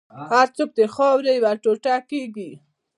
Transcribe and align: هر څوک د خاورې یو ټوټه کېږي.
هر 0.31 0.47
څوک 0.55 0.69
د 0.79 0.81
خاورې 0.95 1.33
یو 1.43 1.51
ټوټه 1.63 1.95
کېږي. 2.09 2.51